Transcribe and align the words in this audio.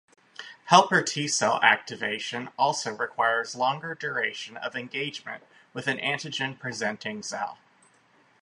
Helper 0.65 1.03
T 1.03 1.27
cell 1.27 1.59
activation 1.61 2.49
also 2.57 2.91
requires 2.91 3.53
longer 3.53 3.93
duration 3.93 4.57
of 4.57 4.75
engagement 4.75 5.43
with 5.75 5.85
an 5.85 5.99
antigen-presenting 5.99 7.21
cell. 7.21 7.59